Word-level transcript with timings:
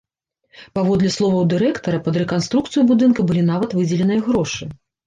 Паводле 0.77 1.11
словаў 1.17 1.45
дырэктара, 1.53 2.01
пад 2.09 2.19
рэканструкцыю 2.25 2.89
будынка 2.95 3.21
былі 3.31 3.49
нават 3.55 3.69
выдзеленыя 3.83 4.29
грошы. 4.31 4.63